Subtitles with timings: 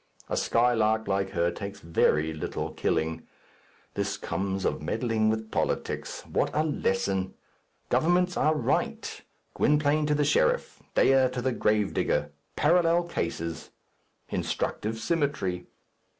[0.29, 3.21] A skylark like her takes very little killing.
[3.93, 6.23] This comes of meddling with politics.
[6.25, 7.35] What a lesson!
[7.89, 9.21] Governments are right.
[9.53, 10.81] Gwynplaine to the sheriff.
[10.95, 12.31] Dea to the grave digger.
[12.55, 13.69] Parallel cases!
[14.29, 15.67] Instructive symmetry!